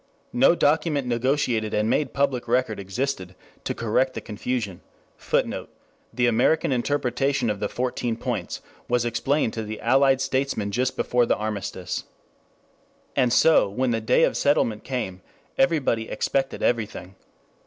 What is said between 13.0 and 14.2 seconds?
And so, when the